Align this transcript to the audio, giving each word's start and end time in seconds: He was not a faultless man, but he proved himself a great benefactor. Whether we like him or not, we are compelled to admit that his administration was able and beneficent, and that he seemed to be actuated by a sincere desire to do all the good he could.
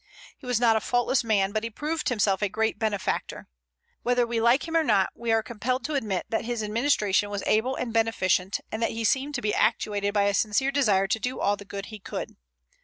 He 0.35 0.47
was 0.47 0.59
not 0.59 0.75
a 0.75 0.79
faultless 0.81 1.23
man, 1.23 1.51
but 1.51 1.63
he 1.63 1.69
proved 1.69 2.09
himself 2.09 2.41
a 2.41 2.49
great 2.49 2.79
benefactor. 2.79 3.47
Whether 4.01 4.25
we 4.25 4.41
like 4.41 4.67
him 4.67 4.75
or 4.75 4.83
not, 4.83 5.11
we 5.13 5.31
are 5.31 5.43
compelled 5.43 5.83
to 5.85 5.93
admit 5.93 6.25
that 6.29 6.43
his 6.45 6.63
administration 6.63 7.29
was 7.29 7.43
able 7.45 7.75
and 7.75 7.93
beneficent, 7.93 8.61
and 8.71 8.81
that 8.81 8.89
he 8.93 9.03
seemed 9.03 9.35
to 9.35 9.43
be 9.43 9.53
actuated 9.53 10.11
by 10.11 10.23
a 10.23 10.33
sincere 10.33 10.71
desire 10.71 11.05
to 11.05 11.19
do 11.19 11.39
all 11.39 11.55
the 11.55 11.65
good 11.65 11.85
he 11.93 11.99
could. 11.99 12.35